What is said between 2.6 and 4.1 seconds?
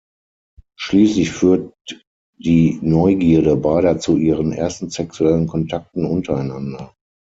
Neugierde beider